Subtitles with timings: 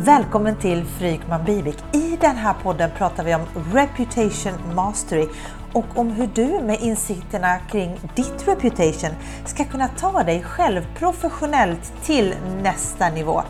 [0.00, 1.76] Välkommen till Frykman Bivik.
[1.92, 3.42] I den här podden pratar vi om
[3.72, 5.26] Reputation Mastery
[5.72, 9.10] och om hur du med insikterna kring ditt reputation
[9.44, 13.42] ska kunna ta dig själv professionellt till nästa nivå.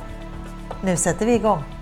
[0.82, 1.77] Nu sätter vi igång!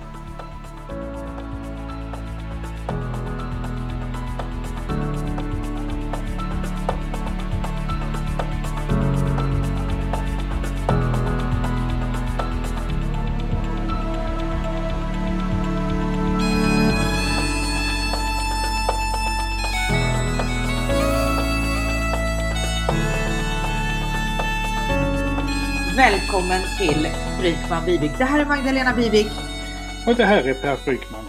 [25.97, 27.09] Välkommen till
[27.41, 28.11] Frykman Bibik.
[28.19, 29.27] Det här är Magdalena Bibik.
[30.07, 31.25] Och det här är Per Frykman.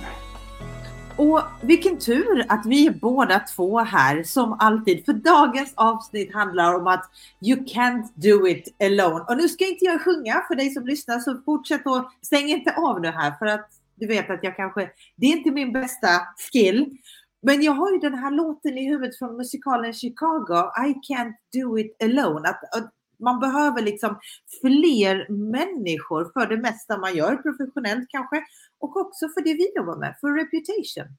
[1.17, 5.05] Och vilken tur att vi är båda två här som alltid.
[5.05, 7.05] För dagens avsnitt handlar om att
[7.41, 9.25] you can't do it alone.
[9.27, 12.75] Och nu ska inte jag sjunga för dig som lyssnar så fortsätt och stäng inte
[12.75, 16.07] av nu här för att du vet att jag kanske, det är inte min bästa
[16.51, 16.97] skill.
[17.41, 21.79] Men jag har ju den här låten i huvudet från musikalen Chicago, I can't do
[21.79, 22.49] it alone.
[22.49, 24.19] Att, att man behöver liksom
[24.61, 28.43] fler människor för det mesta man gör professionellt kanske
[28.79, 31.17] och också för det vi jobbar med, för reputation.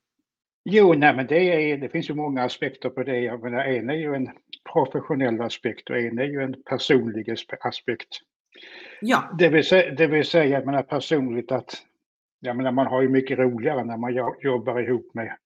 [0.64, 3.20] Jo, nej, men det, är, det finns ju många aspekter på det.
[3.20, 4.30] Jag menar, en är ju en
[4.72, 8.08] professionell aspekt och en är ju en personlig aspekt.
[9.00, 9.36] Ja.
[9.38, 11.82] Det vill säga, det vill säga jag menar personligt att
[12.40, 15.36] jag menar, man har ju mycket roligare när man jobbar ihop med,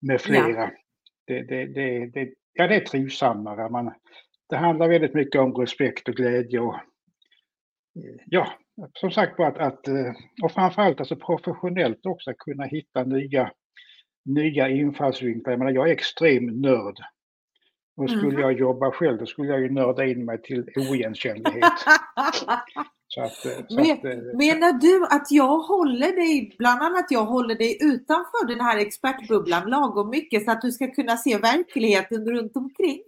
[0.00, 0.62] med flera.
[0.62, 0.70] Ja.
[1.26, 3.70] Det, det, det, det, ja, det är trivsammare.
[3.70, 3.92] Man,
[4.48, 6.76] det handlar väldigt mycket om respekt och glädje och
[8.26, 8.52] ja,
[8.92, 13.50] som sagt att, att eh, och framförallt alltså professionellt också kunna hitta nya,
[14.24, 15.52] nya infallsvinklar.
[15.52, 16.98] Jag menar, jag är extrem nörd.
[17.96, 18.40] Och skulle mm.
[18.40, 21.64] jag jobba själv då skulle jag ju nörda in mig till oigenkännlighet.
[23.08, 27.06] så att, eh, så Men, att, eh, menar du att jag håller dig, bland annat
[27.10, 31.38] jag håller dig utanför den här expertbubblan lagom mycket så att du ska kunna se
[31.38, 33.02] verkligheten runt omkring?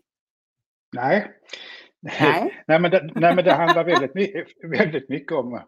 [0.96, 1.30] Nej.
[2.00, 2.62] Nej.
[2.66, 5.60] nej, men det, nej, men det handlar väldigt, mycket, väldigt mycket om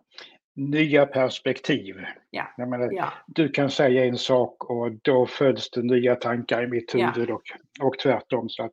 [0.56, 1.96] nya perspektiv.
[2.30, 2.46] Ja.
[2.58, 3.12] Menar, ja.
[3.26, 7.34] Du kan säga en sak och då föds det nya tankar i mitt huvud ja.
[7.34, 7.42] och,
[7.86, 8.48] och tvärtom.
[8.48, 8.72] Så att,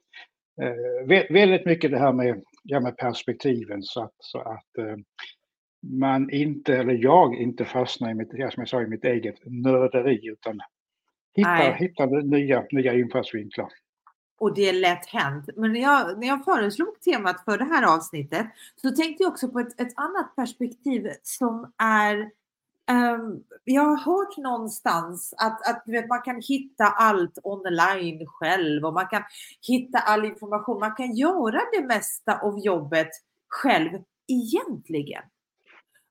[0.61, 4.95] eh, väldigt mycket det här med, ja, med perspektiven så att, så att eh,
[5.99, 10.27] man inte, eller jag inte fastnar i mitt, som jag sa, i mitt eget nörderi
[10.27, 10.59] utan
[11.35, 13.69] hittar, hittar nya, nya infallsvinklar.
[14.39, 15.49] Och det är lätt hänt.
[15.55, 18.47] Men när jag, när jag föreslog temat för det här avsnittet
[18.81, 22.31] så tänkte jag också på ett, ett annat perspektiv som är
[22.91, 28.93] um, jag har hört någonstans att, att vet, man kan hitta allt online själv och
[28.93, 29.23] man kan
[29.67, 30.79] hitta all information.
[30.79, 33.09] Man kan göra det mesta av jobbet
[33.47, 33.89] själv
[34.27, 35.23] egentligen.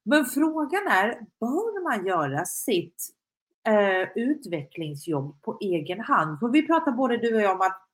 [0.03, 3.09] Men frågan är, bör man göra sitt
[3.69, 6.39] uh, utvecklingsjobb på egen hand?
[6.39, 7.86] För vi pratar både du och jag om att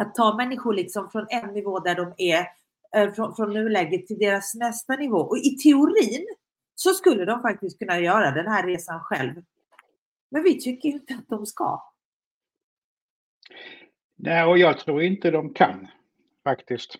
[0.00, 2.46] att ta människor liksom från en nivå där de är,
[2.96, 5.18] eh, från, från nuläget till deras nästa nivå.
[5.18, 6.26] Och i teorin
[6.74, 9.34] så skulle de faktiskt kunna göra den här resan själv.
[10.30, 11.82] Men vi tycker inte att de ska.
[14.16, 15.88] Nej, och jag tror inte de kan
[16.44, 16.96] faktiskt.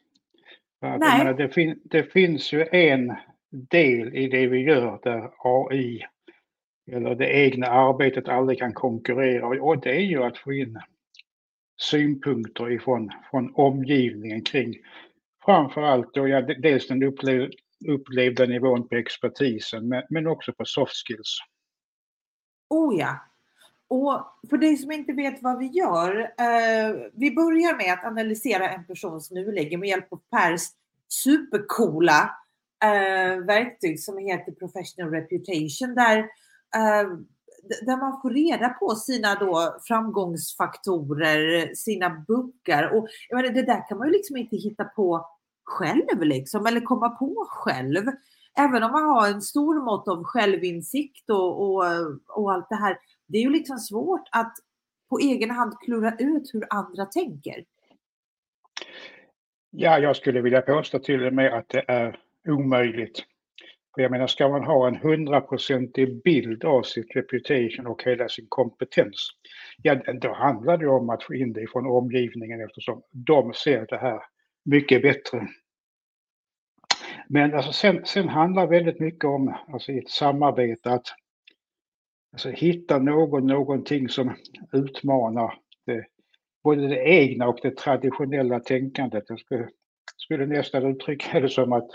[0.80, 0.98] Nej.
[0.98, 3.16] Menar, det, fin det finns ju en
[3.50, 6.06] del i det vi gör där AI
[6.92, 10.80] eller det egna arbetet aldrig kan konkurrera och det är ju att få in
[11.80, 14.74] synpunkter ifrån från omgivningen kring
[15.44, 17.50] framförallt då, ja, dels den upplev,
[17.88, 21.38] upplevda nivån på expertisen men, men också på soft skills.
[22.68, 23.26] Oh ja.
[23.88, 28.68] Och för dig som inte vet vad vi gör, eh, vi börjar med att analysera
[28.68, 30.60] en persons nuläge med hjälp av Pers
[31.08, 32.30] supercoola
[32.84, 36.18] eh, verktyg som heter Professional Reputation där
[36.74, 37.08] eh,
[37.82, 42.96] där man får reda på sina då framgångsfaktorer, sina buggar.
[42.96, 45.26] Och jag menar, det där kan man ju liksom inte hitta på
[45.64, 48.04] själv liksom, eller komma på själv.
[48.58, 51.84] Även om man har en stor mått av självinsikt och, och,
[52.28, 52.98] och allt det här.
[53.26, 54.52] Det är ju liksom svårt att
[55.10, 57.64] på egen hand klura ut hur andra tänker.
[59.70, 62.18] Ja, jag skulle vilja påstå till och med att det är
[62.48, 63.24] omöjligt.
[63.94, 68.46] För jag menar, ska man ha en hundraprocentig bild av sitt reputation och hela sin
[68.48, 69.30] kompetens,
[69.82, 73.98] ja då handlar det om att få in det från omgivningen eftersom de ser det
[73.98, 74.20] här
[74.64, 75.48] mycket bättre.
[77.28, 81.06] Men alltså sen, sen handlar väldigt mycket om, alltså i ett samarbete, att
[82.32, 84.36] alltså hitta någon, någonting som
[84.72, 85.54] utmanar
[85.86, 86.06] det,
[86.64, 89.24] både det egna och det traditionella tänkandet.
[89.28, 89.68] Jag skulle
[90.30, 91.88] skulle nästan uttrycka det som att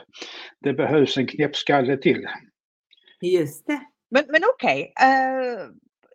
[0.59, 2.27] det behövs en knäppskalle till.
[3.21, 3.81] Just det.
[4.11, 5.09] Men, men okej, okay.
[5.09, 5.67] uh, eh,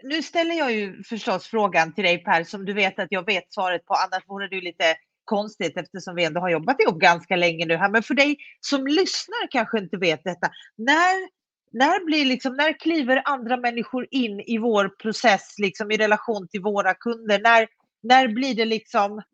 [0.03, 3.53] nu ställer jag ju förstås frågan till dig Per som du vet att jag vet
[3.53, 4.85] svaret på, annars vore ju lite
[5.25, 7.91] konstigt eftersom vi ändå har jobbat ihop ganska länge nu här.
[7.91, 10.51] Men för dig som lyssnar kanske inte vet detta.
[10.77, 11.29] När,
[11.73, 16.63] när, blir liksom, när kliver andra människor in i vår process liksom, i relation till
[16.63, 17.41] våra kunder?
[17.43, 17.69] När,
[18.03, 19.25] när blir det liksom eh,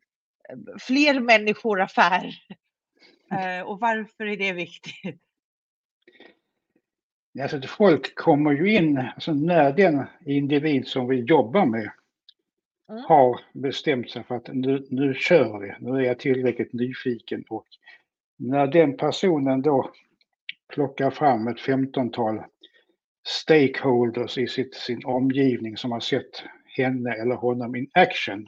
[0.80, 2.32] fler människor affär?
[3.32, 5.20] Uh, och varför är det viktigt?
[7.42, 11.90] Alltså, folk kommer ju in, alltså när den individ som vi jobbar med
[12.90, 13.02] mm.
[13.08, 17.66] har bestämt sig för att nu, nu kör vi, nu är jag tillräckligt nyfiken och
[18.36, 19.90] när den personen då
[20.74, 22.42] plockar fram ett femtontal
[23.26, 26.44] stakeholders i sitt, sin omgivning som har sett
[26.76, 28.46] henne eller honom in action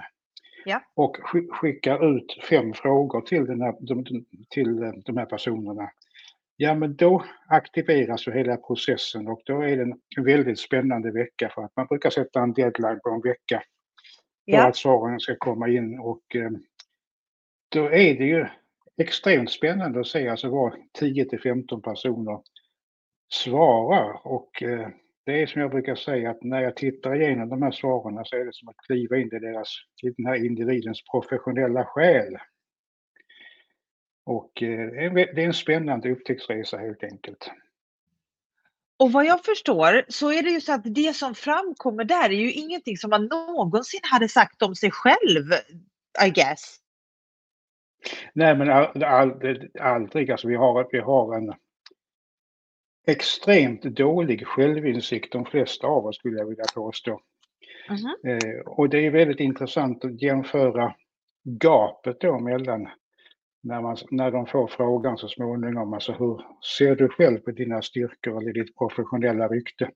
[0.68, 0.82] ja.
[0.94, 1.16] och
[1.50, 3.74] skickar ut fem frågor till, den här,
[4.50, 5.90] till de här personerna
[6.60, 9.82] Ja, men då aktiveras ju hela processen och då är det
[10.16, 13.62] en väldigt spännande vecka för att man brukar sätta en deadline på en vecka
[14.50, 14.68] för ja.
[14.68, 16.50] att svaren ska komma in och eh,
[17.68, 18.46] då är det ju
[18.96, 22.40] extremt spännande att se alltså vad 10 till 15 personer
[23.32, 24.88] svarar och eh,
[25.28, 28.36] det är som jag brukar säga att när jag tittar igenom de här svaren så
[28.36, 29.68] är det som att kliva in i deras,
[30.02, 32.36] i den här individens professionella själ.
[34.26, 37.50] Och eh, det är en spännande upptäcktsresa helt enkelt.
[38.98, 42.40] Och vad jag förstår så är det ju så att det som framkommer där är
[42.40, 45.44] ju ingenting som man någonsin hade sagt om sig själv,
[46.26, 46.76] I guess.
[48.32, 48.70] Nej, men
[49.80, 50.30] aldrig.
[50.30, 51.54] Alltså vi, har, vi har en
[53.08, 57.20] extremt dålig självinsikt, de flesta av oss skulle jag vilja påstå.
[57.88, 58.62] Mm -hmm.
[58.62, 60.94] och det är väldigt intressant att jämföra
[61.44, 62.88] gapet då mellan
[63.62, 66.40] när, man, när de får frågan så småningom, alltså hur
[66.78, 69.90] ser du själv på dina styrkor eller ditt professionella rykte?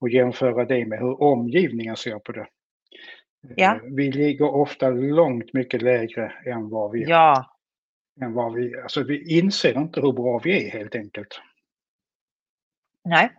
[0.00, 2.46] Och jämföra det med hur omgivningen ser på det.
[3.56, 3.74] Ja.
[3.74, 7.56] Eh, vi ligger ofta långt mycket lägre än vad vi, ja.
[8.22, 11.40] än vad vi, alltså vi inser inte hur bra vi är helt enkelt.
[13.08, 13.32] Nej,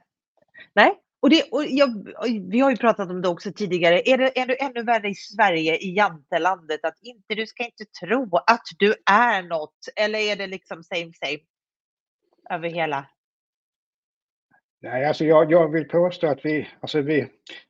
[0.73, 1.89] Nej och, det, och jag,
[2.49, 4.01] vi har ju pratat om det också tidigare.
[4.05, 8.29] Är det, det ännu värre i Sverige, i jantelandet, att inte, du ska inte tro
[8.47, 9.75] att du är något?
[9.95, 11.39] Eller är det liksom same same
[12.49, 13.05] över hela?
[14.81, 17.27] Nej, alltså jag, jag vill påstå att vi, alltså vi,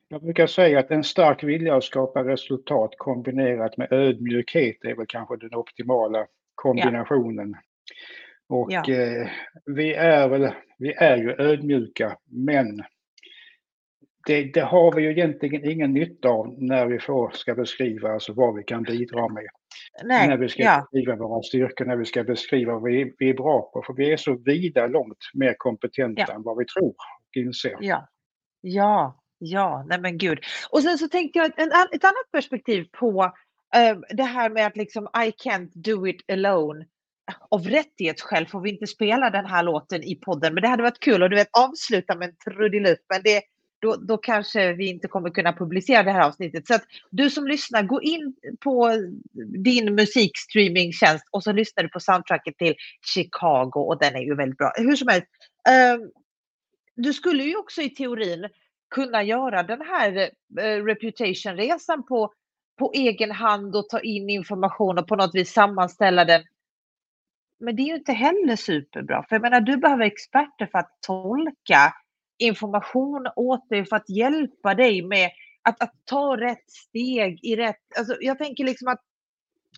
[0.07, 5.05] jag brukar säga att en stark vilja att skapa resultat kombinerat med ödmjukhet är väl
[5.07, 7.49] kanske den optimala kombinationen.
[7.49, 7.59] Ja.
[8.49, 8.93] Och ja.
[8.93, 9.29] Eh,
[9.65, 12.83] vi är väl, vi är ju ödmjuka, men
[14.25, 18.33] det, det, har vi ju egentligen ingen nytta av när vi får, ska beskriva alltså
[18.33, 19.47] vad vi kan bidra med.
[20.03, 20.87] Nej, när vi ska ja.
[20.91, 23.83] beskriva våra styrkor, när vi ska beskriva vad vi, vi är bra på.
[23.87, 26.33] För vi är så vida långt mer kompetenta ja.
[26.33, 27.77] än vad vi tror och inser.
[27.79, 28.07] Ja,
[28.61, 30.39] ja, ja, nej men gud.
[30.69, 33.23] Och sen så tänkte jag en, ett annat perspektiv på
[33.77, 36.85] uh, det här med att liksom I can't do it alone
[37.49, 40.99] av rättighetsskäl får vi inte spela den här låten i podden, men det hade varit
[40.99, 43.05] kul att du vet avsluta med en trudelutt.
[43.09, 43.41] Men det,
[43.81, 46.67] då, då kanske vi inte kommer kunna publicera det här avsnittet.
[46.67, 48.91] Så att du som lyssnar, gå in på
[49.63, 52.75] din musikstreamingtjänst och så lyssnar du på soundtracket till
[53.13, 54.73] Chicago och den är ju väldigt bra.
[54.75, 55.27] Hur som helst,
[55.69, 55.97] eh,
[56.95, 58.49] du skulle ju också i teorin
[58.95, 62.33] kunna göra den här eh, reputation-resan på,
[62.79, 66.43] på egen hand och ta in information och på något vis sammanställa den.
[67.59, 70.97] Men det är ju inte heller superbra, för jag menar du behöver experter för att
[71.01, 71.93] tolka
[72.37, 75.29] information åt dig för att hjälpa dig med
[75.61, 77.97] att, att ta rätt steg i rätt...
[77.97, 79.01] Alltså jag tänker liksom att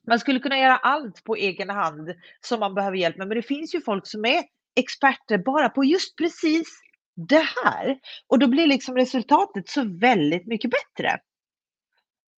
[0.08, 3.44] man skulle kunna göra allt på egen hand som man behöver hjälp med, men det
[3.44, 4.44] finns ju folk som är
[4.76, 6.68] experter bara på just precis
[7.16, 8.00] det här.
[8.28, 11.20] Och då blir liksom resultatet så väldigt mycket bättre.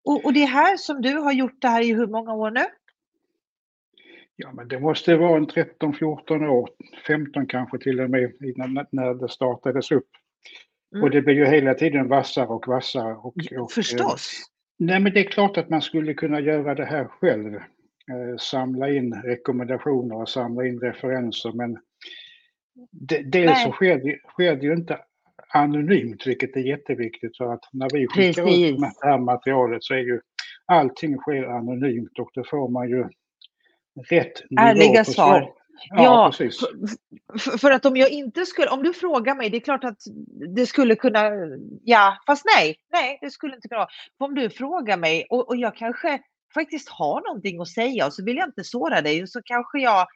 [0.05, 2.51] Och, och det är här som du har gjort det här i hur många år
[2.51, 2.65] nu?
[4.43, 6.69] Ja, men det måste vara en 13, 14 år,
[7.07, 10.09] 15 kanske till och med, innan, när det startades upp.
[10.95, 11.05] Mm.
[11.05, 13.15] Och det blir ju hela tiden vassare och vassare.
[13.15, 14.31] Och, och, Förstås!
[14.81, 17.55] Eh, nej, men det är klart att man skulle kunna göra det här själv.
[17.55, 21.79] Eh, samla in rekommendationer och samla in referenser, men
[22.91, 24.99] det, dels så sker det, sker det ju inte
[25.55, 28.73] anonymt, vilket är jätteviktigt för att när vi skickar Precis.
[28.73, 30.21] ut det här materialet så är ju
[30.67, 33.05] allting sker anonymt och då får man ju
[33.95, 35.41] rätt nivå Ärliga på svar.
[35.41, 35.55] svar.
[35.91, 36.61] Ja, ja precis.
[37.39, 39.99] För, för, att om jag inte skulle, om du frågar mig, det är klart att
[40.57, 41.31] det skulle kunna,
[41.85, 43.89] ja, fast nej, nej, det skulle inte kunna vara.
[44.19, 46.21] Om du frågar mig och, och jag kanske
[46.55, 49.79] faktiskt har någonting att säga och så vill jag inte såra dig och så kanske
[49.79, 50.07] jag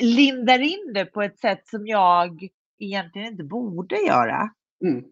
[0.00, 4.50] lindar in det på ett sätt som jag egentligen inte borde göra.
[4.84, 5.04] Mm.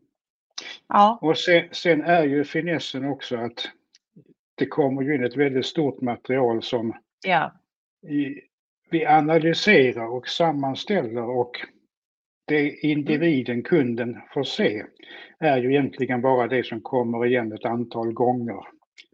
[0.89, 1.19] Ja.
[1.23, 3.69] Och sen, sen är ju finessen också att
[4.55, 6.95] det kommer ju in ett väldigt stort material som
[7.27, 7.53] Ja.
[8.91, 11.53] Vi analyserar och sammanställer och
[12.47, 14.85] det individen, kunden får se
[15.39, 18.61] är ju egentligen bara det som kommer igen ett antal gånger.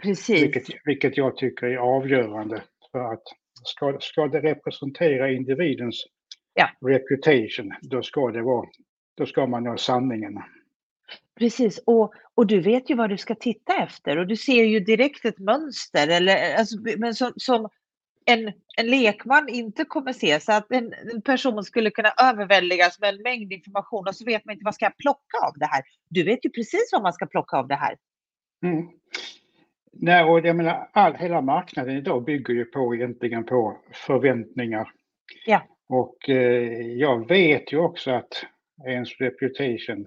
[0.03, 0.43] Precis.
[0.43, 2.63] Vilket, vilket jag tycker är avgörande
[2.93, 3.23] för att
[3.65, 6.05] ska, ska det representera individens
[6.59, 6.69] Ja.
[6.81, 8.69] reputation, då ska det vara,
[9.17, 10.39] då ska man nå sanningen.
[11.39, 14.81] Precis, och, och du vet ju vad du ska titta efter och du ser ju
[14.81, 17.69] direkt ett mönster eller, alltså, men som, som
[18.27, 20.41] en, en lekman inte kommer se.
[20.41, 24.45] Så att en, en person skulle kunna överväldigas med en mängd information och så vet
[24.45, 25.83] man inte vad ska jag plocka av det här.
[26.09, 27.97] Du vet ju precis vad man ska plocka av det här.
[28.63, 28.89] Mm.
[29.93, 34.89] Nej, och jag menar, all, hela marknaden idag bygger ju på egentligen på förväntningar.
[35.47, 35.63] Ja.
[35.89, 38.47] Och eh, jag vet ju också att
[38.87, 40.07] ens reputation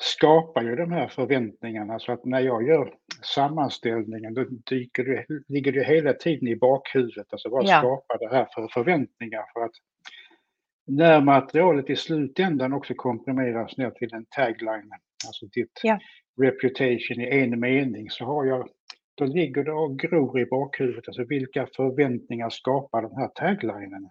[0.00, 5.72] skapar ju de här förväntningarna så att när jag gör sammanställningen då dyker det, ligger
[5.72, 7.26] det hela tiden i bakhuvudet.
[7.32, 7.78] Alltså vad Ja.
[7.78, 9.44] skapar det här för förväntningar?
[9.52, 9.72] För att
[10.86, 14.90] när materialet i slutändan också komprimeras ner till en tagline,
[15.26, 15.98] alltså ditt Ja.
[16.40, 18.68] reputation i en mening, så har jag,
[19.14, 21.08] då ligger det och gror i bakhuvudet.
[21.08, 24.10] Alltså vilka förväntningar skapar den här taglinen?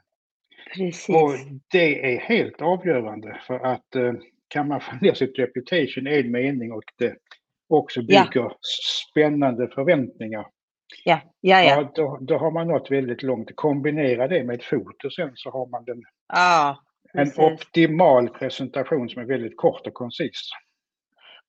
[0.75, 1.09] Precis.
[1.09, 1.31] Och
[1.71, 4.13] det är helt avgörande för att eh,
[4.47, 7.15] kan man få ner sitt reputation i en mening och det
[7.67, 8.23] också Ja.
[8.23, 8.51] bygger
[9.09, 10.47] spännande förväntningar,
[11.03, 11.63] Ja, ja, ja.
[11.63, 13.55] ja, då, då har man nått väldigt långt.
[13.55, 16.77] Kombinera det med ett foto sen så har man den, ja
[17.13, 20.49] en optimal presentation som är väldigt kort och koncis.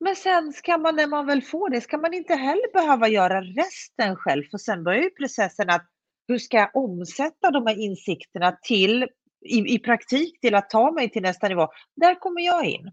[0.01, 3.41] Men sen ska man, när man väl får det, ska man inte heller behöva göra
[3.41, 5.87] resten själv, för sen börjar ju processen att
[6.29, 9.03] hur ska jag omsätta de här insikterna till,
[9.47, 11.69] i, i praktik till att ta mig till nästa nivå?
[11.97, 12.93] Där kommer jag in.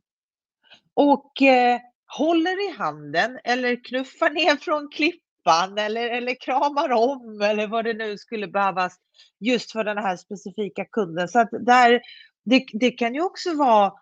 [0.94, 7.68] Och eh, håller i handen eller knuffar ner från klippan eller, eller kramar om eller
[7.68, 8.96] vad det nu skulle behövas
[9.40, 11.28] just för den här specifika kunden.
[11.28, 12.02] Så att där,
[12.46, 13.94] det, det kan ju också vara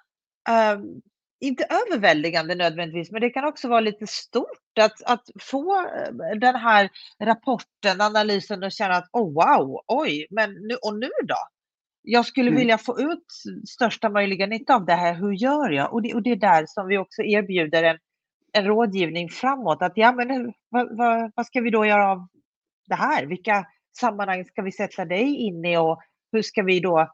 [0.50, 1.02] ehm,
[1.44, 6.56] inte överväldigande nödvändigtvis, men det kan också vara lite stort att, att få eh, den
[6.56, 11.36] här rapporten, analysen och känna att oh wow, oj, men nu, och nu då?
[12.06, 12.60] Jag skulle Mm.
[12.60, 13.26] vilja få ut
[13.70, 15.94] största möjliga nytta av det här, hur gör jag?
[15.94, 17.98] Och det, och det är där som vi också erbjuder en,
[18.54, 22.28] en rådgivning framåt, att ja men vad, vad, vad ska vi då göra av
[22.88, 23.26] det här?
[23.26, 23.66] Vilka
[24.00, 26.00] sammanhang ska vi sätta dig in i och
[26.32, 27.14] hur ska vi då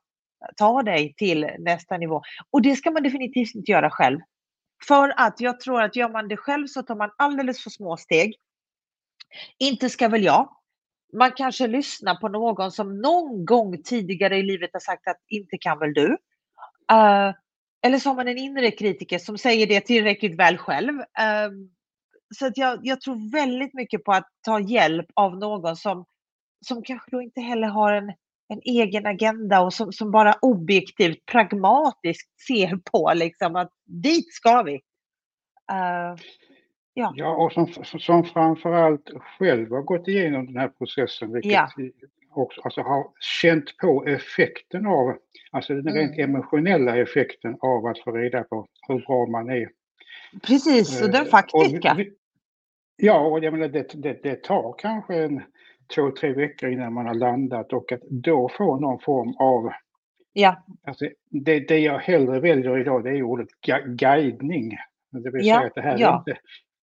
[0.57, 2.21] ta dig till nästa nivå?
[2.51, 4.19] Och det ska man definitivt inte göra själv.
[4.87, 7.97] För att jag tror att gör man det själv så tar man alldeles för små
[7.97, 8.35] steg.
[9.59, 10.55] Inte ska väl jag.
[11.13, 15.57] Man kanske lyssnar på någon som någon gång tidigare i livet har sagt att inte
[15.57, 16.07] kan väl du.
[16.91, 17.33] Uh,
[17.81, 20.93] eller så har man en inre kritiker som säger det tillräckligt väl själv.
[20.99, 21.51] Uh,
[22.35, 26.05] så att jag, jag tror väldigt mycket på att ta hjälp av någon som,
[26.65, 28.09] som kanske då inte heller har en,
[28.47, 34.63] en egen agenda och som, som bara objektivt, pragmatiskt ser på liksom att dit ska
[34.63, 34.73] vi.
[35.71, 36.15] Uh,
[36.93, 37.13] Ja.
[37.15, 41.69] Ja, och som, som framförallt själv har gått igenom den här processen, vilket Ja.
[42.31, 43.07] också alltså har
[43.41, 45.17] känt på effekten av,
[45.51, 46.29] alltså den rent Mm.
[46.35, 49.69] emotionella effekten av att få reda på hur bra man är.
[50.43, 51.97] precis, och den Eh, och faktiska.
[52.95, 55.41] Ja, och jag menar det, det, det tar kanske en
[55.95, 59.71] två, tre veckor innan man har landat och att då få någon form av,
[60.33, 63.47] Ja, alltså det, det jag hellre väljer idag det är ordet
[63.85, 64.77] guidning.
[65.11, 66.17] Det vill Ja, säga att det här, är ja.
[66.27, 66.39] inte,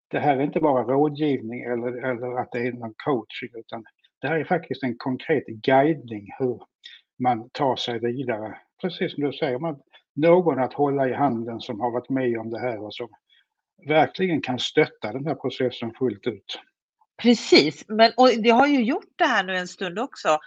[0.09, 3.85] det här är inte bara rådgivning eller, eller att det är någon coaching utan
[4.21, 6.63] det här är faktiskt en konkret guidning hur
[7.19, 8.59] man tar sig vidare.
[8.81, 9.81] Precis som du säger, man,
[10.15, 13.09] någon att hålla i handen som har varit med om det här och som
[13.87, 16.61] verkligen kan stötta den här processen fullt ut.
[17.23, 17.85] precis.
[17.89, 20.39] Men, och det har ju gjort det här nu en stund också.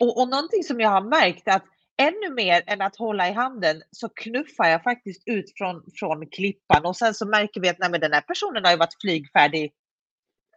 [0.00, 1.64] Och, och någonting som jag har märkt att
[1.98, 6.86] ännu mer än att hålla i handen så knuffar jag faktiskt ut från, från klippan
[6.86, 9.72] och sen så märker vi att nej, men den här personen har ju varit flygfärdig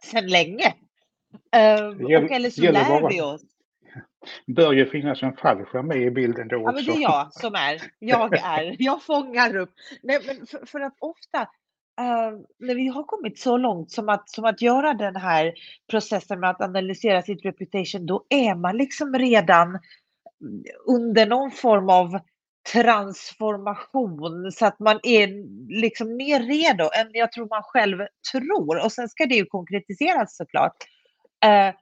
[0.04, 0.74] sedan länge.
[1.52, 3.42] Ehm, Det gäller- och eller så lär bara- vi oss.
[4.46, 6.92] bör ju finnas en fallskärm med i bilden då Ja, men det också.
[7.00, 7.82] är jag som är.
[7.98, 8.76] Jag är.
[8.78, 9.70] Jag fångar upp.
[10.02, 11.40] Nej, men för, för att ofta
[12.00, 15.52] eh, när vi har kommit så långt som att, som att göra den här
[15.90, 19.78] processen med att analysera sitt reputation, då är man liksom redan
[20.86, 22.18] under någon form av
[22.72, 25.28] transformation så att man är
[25.80, 27.98] liksom mer redo än jag tror man själv
[28.32, 28.84] tror.
[28.84, 30.76] Och sen ska det ju konkretiseras såklart.
[31.44, 31.74] Eh,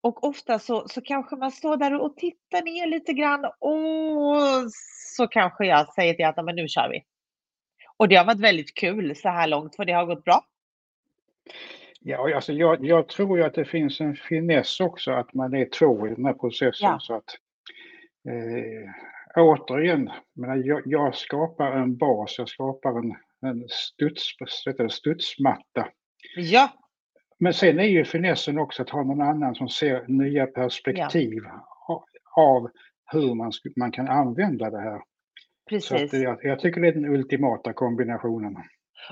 [0.00, 4.70] och ofta så, så kanske man står där och tittar ner lite grann och
[5.16, 7.02] så kanske jag säger till att "Ja, men nu kör vi.
[7.96, 10.44] Och det har varit väldigt kul så här långt för det har gått bra.
[12.00, 15.64] Ja, alltså jag, jag tror ju att det finns en finess också att man är
[15.64, 16.88] två i den här processen.
[16.90, 16.98] Ja.
[17.00, 17.36] Så att,
[18.28, 18.90] eh,
[19.36, 20.10] återigen,
[20.64, 23.14] jag, jag skapar en bas, jag skapar en,
[23.50, 24.22] en studs,
[24.90, 25.88] studsmatta.
[26.36, 26.68] Ja.
[27.38, 31.42] Men sen är ju finessen också att ha någon annan som ser nya perspektiv
[31.88, 32.04] ja.
[32.36, 32.70] av
[33.12, 35.00] hur man, man kan använda det här.
[35.68, 36.10] Precis.
[36.10, 38.56] Så jag, jag tycker det är den ultimata kombinationen.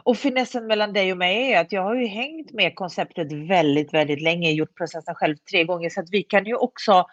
[0.04, 3.94] Och finessen mellan dig och mig är att jag har ju hängt med konceptet väldigt,
[3.94, 7.06] väldigt länge, gjort processen själv tre gånger, så att vi kan ju också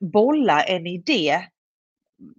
[0.00, 1.46] bolla en idé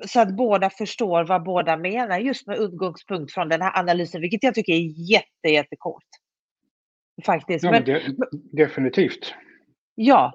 [0.07, 4.43] så att båda förstår vad båda menar just med utgångspunkt från den här analysen, vilket
[4.43, 6.07] jag tycker är jätte, jättecoolt.
[7.25, 7.63] Faktiskt.
[7.63, 7.99] Ja, men, de,
[8.51, 9.33] definitivt.
[9.95, 10.33] Ja.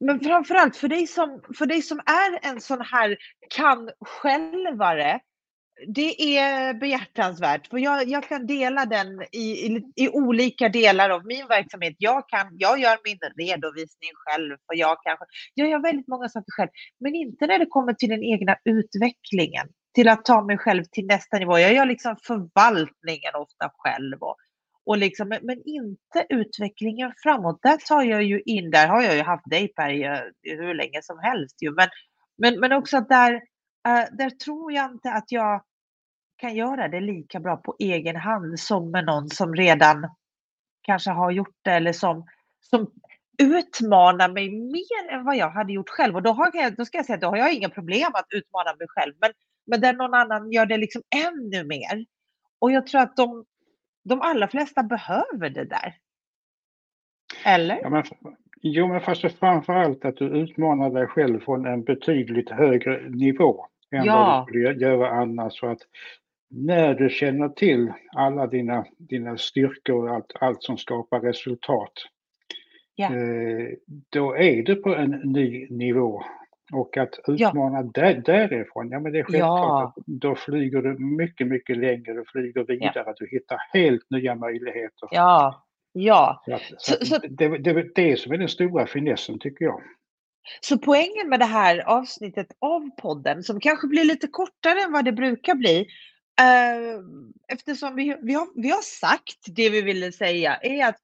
[0.00, 3.16] Men framförallt för dig, som, för dig som är en sån här
[3.48, 5.20] kan självare
[5.86, 11.26] det är behjärtansvärt, för jag, jag kan dela den i, i, i, olika delar av
[11.26, 11.94] min verksamhet.
[11.98, 16.52] Jag, kan, jag gör min redovisning själv, och jag, kanske, jag gör väldigt många saker
[16.52, 16.68] själv,
[17.00, 21.06] men inte när det kommer till den egna utvecklingen, till att ta mig själv till
[21.06, 21.58] nästa nivå.
[21.58, 24.36] Jag gör liksom förvaltningen ofta själv, och,
[24.86, 27.58] och liksom, men, men inte utvecklingen framåt.
[27.62, 29.90] Där tar jag ju in, där har jag ju haft dig Per
[30.42, 31.88] hur länge som helst ju, men,
[32.38, 33.40] men, men också att där
[33.86, 35.62] Uh, där tror jag inte att jag
[36.36, 40.08] kan göra det lika bra på egen hand som med någon som redan
[40.82, 42.26] kanske har gjort det eller som,
[42.70, 42.90] som
[43.38, 46.16] utmanar mig mer än vad jag hade gjort själv.
[46.16, 48.26] Och då, har jag, då ska jag säga att då har jag inga problem att
[48.30, 49.14] utmana mig själv.
[49.20, 49.30] Men,
[49.66, 52.06] men där någon annan gör det liksom ännu mer.
[52.58, 53.44] Och jag tror att de,
[54.04, 55.94] de allra flesta behöver det där.
[57.44, 57.78] Eller?
[57.82, 58.04] Ja, men,
[58.62, 63.66] jo, men fast framför allt att du utmanar dig själv från en betydligt högre nivå
[63.94, 64.16] än ja.
[64.16, 65.58] vad du skulle göra annars.
[65.58, 65.80] Så att
[66.50, 71.92] när du känner till alla dina, dina styrkor och allt, allt som skapar resultat,
[72.94, 73.06] ja.
[73.06, 73.68] eh,
[74.10, 76.22] då är du på en ny nivå.
[76.72, 77.90] Och att utmana ja.
[77.94, 80.02] där, därifrån, ja men det är självklart, ja.
[80.06, 83.14] då flyger du mycket, mycket längre, du flyger vidare, ja.
[83.16, 85.08] du hittar helt nya möjligheter.
[85.10, 86.42] Ja, ja.
[86.46, 89.64] Så, att, så, så, det, det, det är det som är den stora finessen tycker
[89.64, 89.80] jag.
[90.60, 95.04] Så poängen med det här avsnittet av podden, som kanske blir lite kortare än vad
[95.04, 95.86] det brukar bli,
[96.40, 97.00] eh,
[97.48, 100.96] eftersom vi, vi, har, vi har sagt det vi ville säga, är att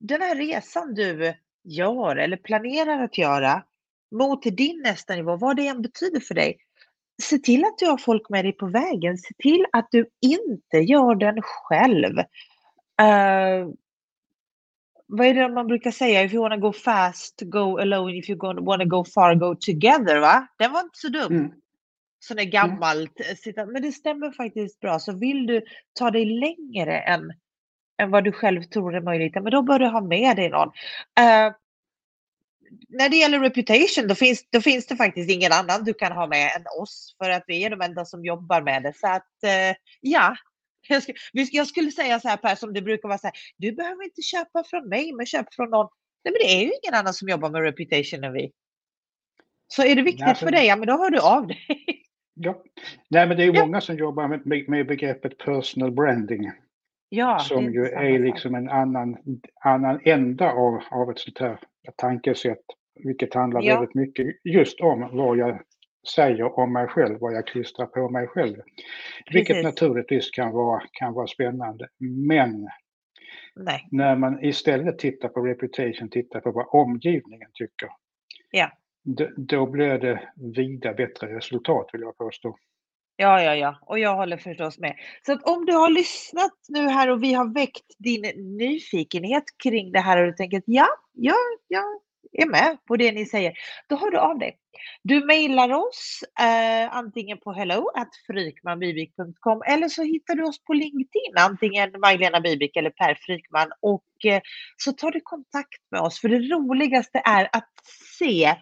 [0.00, 3.62] den här resan du gör eller planerar att göra
[4.10, 6.58] mot din nästa nivå, vad det än betyder för dig,
[7.22, 9.18] se till att du har folk med dig på vägen.
[9.18, 12.18] Se till att du inte gör den själv.
[13.02, 13.68] Uh,
[15.10, 16.22] vad är det man brukar säga?
[16.22, 18.16] If you wanna go fast, go alone.
[18.16, 20.20] If you wanna go far, go together.
[20.20, 20.46] Va?
[20.58, 21.32] Den var inte så dum.
[21.32, 21.52] Mm.
[22.20, 22.50] Sån där mm.
[22.50, 23.20] gammalt.
[23.56, 23.72] Mm.
[23.72, 24.98] Men det stämmer faktiskt bra.
[24.98, 27.32] Så vill du ta dig längre än,
[28.02, 30.68] än vad du själv tror är möjligt, men då bör du ha med dig någon.
[30.68, 31.52] Uh,
[32.88, 36.26] när det gäller reputation, då finns, då finns det faktiskt ingen annan du kan ha
[36.26, 38.92] med än oss, för att vi är de enda som jobbar med det.
[38.96, 40.36] Så att uh, ja,
[40.88, 43.72] jag skulle, jag skulle säga så här Per, som det brukar vara så här, du
[43.72, 45.88] behöver inte köpa från mig, men köp från någon.
[46.24, 48.52] Nej, men det är ju ingen annan som jobbar med reputation än vi.
[49.68, 51.58] Så är det viktigt Nej, för, för dig, ja men då hör du av dig.
[52.42, 52.62] Ja,
[53.08, 53.66] Nej, men det är ju ja.
[53.66, 56.50] många som jobbar med, med begreppet personal branding.
[57.08, 59.16] Ja, som ju är liksom en annan,
[59.64, 61.58] annan ända av, av ett sånt här
[61.96, 62.64] tankesätt.
[62.94, 63.74] Vilket handlar ja.
[63.74, 65.62] väldigt mycket just om vad jag
[66.14, 68.56] säger om mig själv, vad jag klistrar på mig själv.
[68.56, 69.34] Precis.
[69.34, 71.88] Vilket naturligtvis kan vara, kan vara spännande.
[72.28, 72.68] Men
[73.54, 73.88] Nej.
[73.90, 77.88] när man istället tittar på reputation, tittar på vad omgivningen tycker.
[78.50, 78.70] Ja.
[79.36, 80.20] Då, blir det
[80.54, 82.56] vida bättre resultat vill jag påstå.
[83.16, 84.94] Ja, ja, ja, och jag håller förstås med.
[85.26, 88.22] Så att om du har lyssnat nu här och vi har väckt din
[88.58, 91.34] nyfikenhet kring det här och du tänker att ja, ja,
[91.68, 92.00] ja,
[92.32, 93.52] är med på det ni säger,
[93.88, 94.56] då hör du av dig.
[95.02, 101.90] Du mejlar oss eh, antingen på hello.frykmanbibik.com eller så hittar du oss på LinkedIn, antingen
[102.00, 104.40] Magdalena Bibik eller Per Frykman och eh,
[104.76, 106.20] så tar du kontakt med oss.
[106.20, 107.70] För det roligaste är att
[108.18, 108.56] se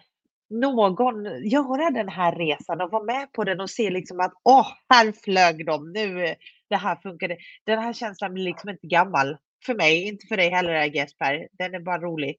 [0.49, 4.67] någon göra den här resan och vara med på den och se liksom att åh,
[4.89, 6.35] här flög de, nu
[6.69, 7.37] det här funkade.
[7.63, 11.47] Den här känslan blir liksom inte gammal för mig, inte för dig heller, Jesper.
[11.51, 12.35] Den är bara rolig.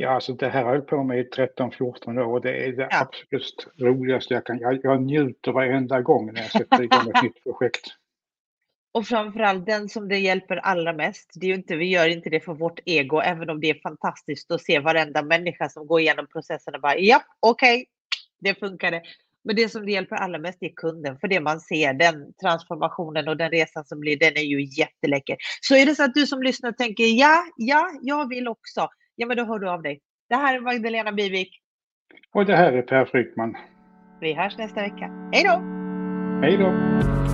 [0.00, 2.88] Ja, alltså det här har jag på med i 13-14 år och det är det
[2.90, 3.00] ja.
[3.00, 4.58] absolut roligaste jag kan.
[4.58, 7.86] Jag, jag njuter varenda gång när jag sätter igång ett nytt projekt.
[8.92, 11.30] Och framförallt den som det hjälper allra mest.
[11.34, 14.50] Det är inte, vi gör inte det för vårt ego, även om det är fantastiskt
[14.50, 17.86] att se varenda människa som går igenom processen och bara ja, okej, okay,
[18.40, 19.02] det funkade.
[19.44, 23.28] Men det som det hjälper allra mest är kunden, för det man ser, den transformationen
[23.28, 25.36] och den resan som blir, den är ju jätteläcker.
[25.60, 28.88] Så är det så att du som lyssnar tänker ja, ja, jag vill också.
[29.20, 30.00] Ja, men då hör du av dig.
[30.28, 31.50] Det här är Magdalena Bivik.
[32.32, 33.56] Och det här är Per Fryckman.
[34.20, 35.10] Vi hörs nästa vecka.
[35.32, 35.62] Hej då!
[36.42, 37.27] Hej då!